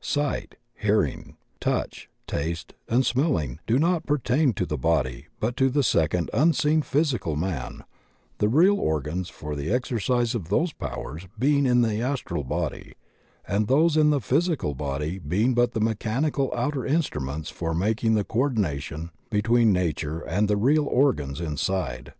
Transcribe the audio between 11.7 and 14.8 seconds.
the Astral Body, and those in the physical